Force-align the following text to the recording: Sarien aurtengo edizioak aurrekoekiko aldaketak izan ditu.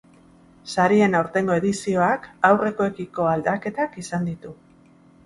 Sarien 0.75 1.17
aurtengo 1.19 1.57
edizioak 1.59 2.25
aurrekoekiko 2.49 3.29
aldaketak 3.35 4.01
izan 4.05 4.27
ditu. 4.31 4.57